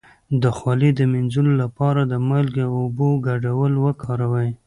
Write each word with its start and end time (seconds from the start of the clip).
د 0.41 0.43
خولې 0.57 0.89
د 0.95 1.01
مینځلو 1.11 1.53
لپاره 1.63 2.01
د 2.11 2.13
مالګې 2.27 2.63
او 2.67 2.73
اوبو 2.83 3.09
ګډول 3.27 3.73
وکاروئ 3.85 4.49